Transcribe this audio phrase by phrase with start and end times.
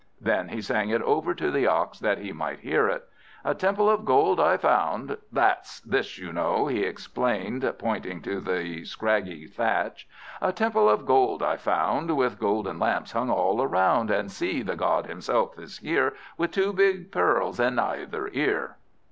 [0.19, 3.07] Then he sang it over to the Ox, that he might hear it.
[3.45, 8.41] "'A temple all of gold I found' "That's this, you know," he explained, pointing to
[8.41, 10.07] the scraggy thatch
[10.41, 14.63] "A temple all of gold I found, With golden lamps hung all around; And see!
[14.63, 18.77] the God himself is here, With two big pearls in either ear."